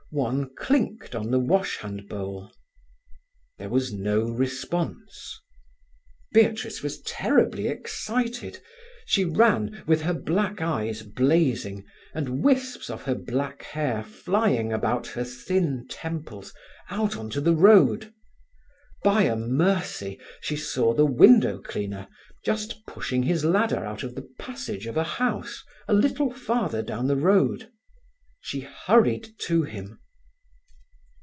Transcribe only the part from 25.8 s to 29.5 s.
a little farther down the road. She hurried